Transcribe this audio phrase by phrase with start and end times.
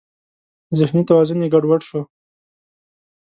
[0.77, 2.01] ذهني توازن یې ګډ وډ شو.